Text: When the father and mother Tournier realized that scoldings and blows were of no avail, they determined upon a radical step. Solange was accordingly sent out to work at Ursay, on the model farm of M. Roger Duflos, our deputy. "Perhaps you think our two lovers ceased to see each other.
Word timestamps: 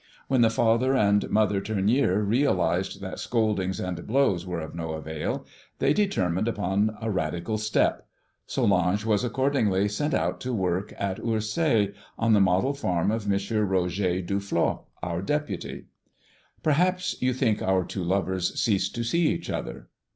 When 0.27 0.41
the 0.41 0.49
father 0.49 0.95
and 0.97 1.29
mother 1.29 1.61
Tournier 1.61 2.23
realized 2.23 3.01
that 3.01 3.19
scoldings 3.19 3.79
and 3.79 4.07
blows 4.07 4.47
were 4.47 4.59
of 4.59 4.73
no 4.73 4.93
avail, 4.93 5.45
they 5.77 5.93
determined 5.93 6.47
upon 6.47 6.97
a 6.99 7.11
radical 7.11 7.59
step. 7.59 8.07
Solange 8.47 9.05
was 9.05 9.23
accordingly 9.23 9.87
sent 9.87 10.15
out 10.15 10.39
to 10.41 10.53
work 10.55 10.91
at 10.97 11.19
Ursay, 11.19 11.93
on 12.17 12.33
the 12.33 12.41
model 12.41 12.73
farm 12.73 13.11
of 13.11 13.27
M. 13.31 13.33
Roger 13.33 14.23
Duflos, 14.23 14.79
our 15.03 15.21
deputy. 15.21 15.85
"Perhaps 16.63 17.21
you 17.21 17.31
think 17.31 17.61
our 17.61 17.83
two 17.85 18.03
lovers 18.03 18.59
ceased 18.59 18.95
to 18.95 19.03
see 19.03 19.27
each 19.27 19.51
other. 19.51 19.87